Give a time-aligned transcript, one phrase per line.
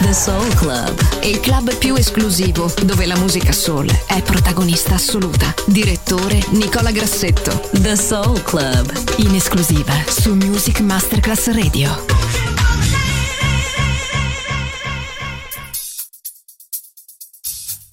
[0.00, 5.54] The Soul Club, il club più esclusivo dove la musica soul è protagonista assoluta.
[5.66, 7.68] Direttore Nicola Grassetto.
[7.72, 11.90] The Soul Club, in esclusiva su Music Masterclass Radio.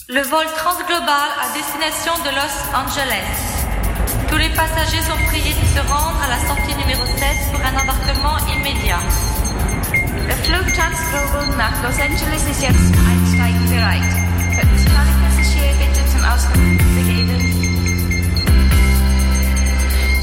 [0.08, 3.58] Le vol transglobal à destination de Los Angeles.
[4.30, 7.76] Tous les passagers sont priés de se rendre à la sortie numéro 7 pour un
[7.78, 9.37] embarquement immédiat.
[10.27, 14.04] Der Flug Transglobal nach Los Angeles ist jetzt einsteigbereit.
[14.59, 17.40] Könnten Sie alle Passagiere bitte zum Ausgang begeben?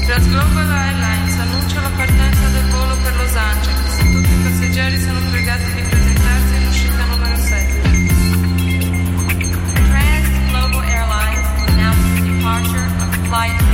[0.05, 3.97] Transglobal Airlines annuncia la partenza del volo per Los Angeles.
[4.13, 7.81] Tutti i passeggeri sono pregati di presentarsi in uscita numero 7.
[9.89, 13.64] Transglobal Airlines announces the departure of flight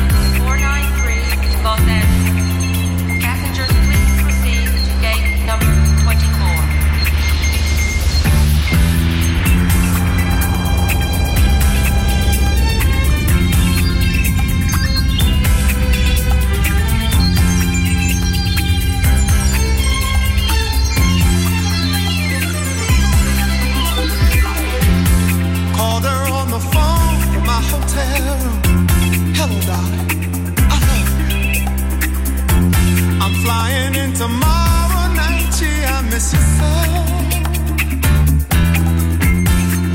[33.23, 35.53] I'm flying in tomorrow night.
[35.95, 36.71] I miss you so.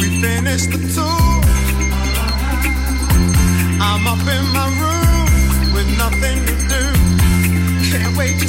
[0.00, 1.42] We finished the tour.
[3.80, 5.28] I'm up in my room
[5.74, 6.84] with nothing to do.
[7.90, 8.48] Can't wait to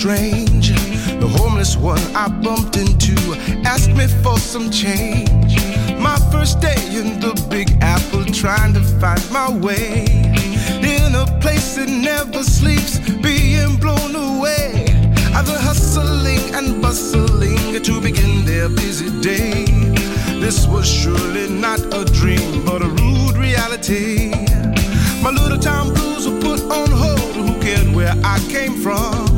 [0.00, 0.70] strange.
[1.20, 3.14] The homeless one I bumped into
[3.66, 5.52] asked me for some change.
[6.00, 10.06] My first day in the Big Apple, trying to find my way.
[10.96, 14.86] In a place that never sleeps, being blown away.
[15.36, 19.66] I've been hustling and bustling to begin their busy day.
[20.40, 24.30] This was surely not a dream, but a rude reality.
[25.22, 27.34] My little town blues were put on hold.
[27.36, 29.29] Who cared where I came from?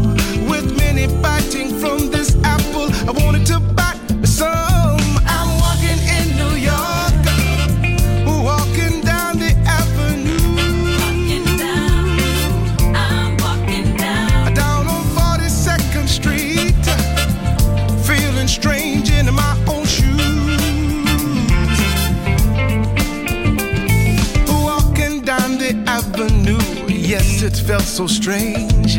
[27.52, 28.96] It felt so strange.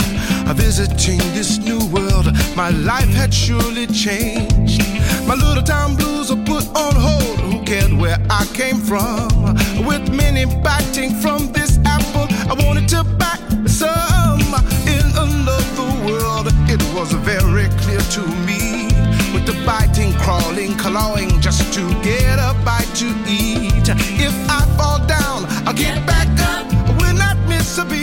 [0.55, 4.81] Visiting this new world, my life had surely changed.
[5.27, 7.39] My little town blues are put on hold.
[7.39, 9.27] Who cared where I came from?
[9.87, 14.53] With many biting from this apple, I wanted to bite some.
[14.95, 18.87] In another world, it was very clear to me.
[19.33, 23.87] With the biting, crawling, clawing, just to get a bite to eat.
[24.27, 26.65] If I fall down, I'll get back up.
[27.01, 28.02] Will not miss a beat.